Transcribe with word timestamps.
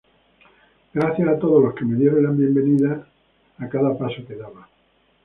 Gracias 0.95 1.27
a 1.29 1.37
todos 1.37 1.63
los 1.63 1.75
que 1.75 1.85
me 1.85 1.95
dieron 1.95 2.23
la 2.23 2.31
bienvenida 2.31 3.07
a 3.59 3.69
cada 3.69 3.95
paso 3.95 4.25
que 4.27 4.33
daba. 4.35 4.67